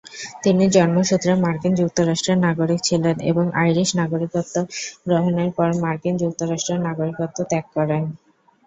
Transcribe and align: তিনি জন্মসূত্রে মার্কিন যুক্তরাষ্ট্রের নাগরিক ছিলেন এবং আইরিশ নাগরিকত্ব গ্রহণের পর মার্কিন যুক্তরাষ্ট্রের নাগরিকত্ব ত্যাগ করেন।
তিনি 0.43 0.63
জন্মসূত্রে 0.75 1.31
মার্কিন 1.43 1.73
যুক্তরাষ্ট্রের 1.75 2.37
নাগরিক 2.45 2.79
ছিলেন 2.83 3.15
এবং 3.31 3.45
আইরিশ 3.61 3.89
নাগরিকত্ব 3.99 4.55
গ্রহণের 5.05 5.49
পর 5.57 5.69
মার্কিন 5.83 6.15
যুক্তরাষ্ট্রের 6.23 6.79
নাগরিকত্ব 6.87 7.37
ত্যাগ 7.49 7.65
করেন। 7.75 8.03